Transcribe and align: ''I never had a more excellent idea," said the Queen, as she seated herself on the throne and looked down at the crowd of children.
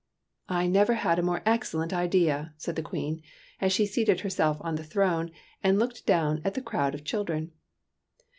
''I 0.49 0.65
never 0.65 0.95
had 0.95 1.19
a 1.19 1.21
more 1.21 1.43
excellent 1.45 1.93
idea," 1.93 2.55
said 2.57 2.75
the 2.75 2.81
Queen, 2.81 3.21
as 3.59 3.71
she 3.71 3.85
seated 3.85 4.21
herself 4.21 4.57
on 4.61 4.73
the 4.73 4.83
throne 4.83 5.29
and 5.63 5.77
looked 5.77 6.07
down 6.07 6.41
at 6.43 6.55
the 6.55 6.61
crowd 6.63 6.95
of 6.95 7.03
children. 7.03 7.51